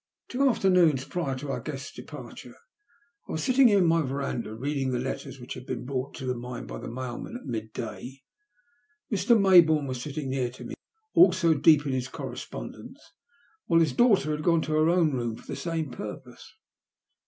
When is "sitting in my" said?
3.43-4.01